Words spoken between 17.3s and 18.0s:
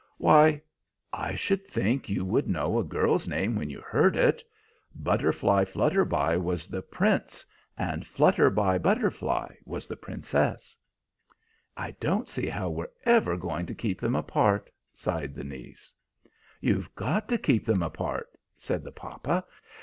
keep them